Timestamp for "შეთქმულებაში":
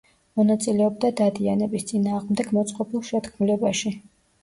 3.15-3.99